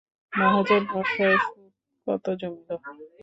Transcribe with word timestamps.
মহাজন-মহাশয়, 0.33 1.37
সুদ 1.43 1.71
কত 2.07 2.25
জমিল? 2.39 2.69